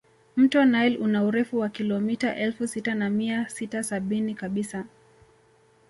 [0.35, 4.85] Mto nile una urefu wa kilomita elfu sita na mia sita sabini kabisa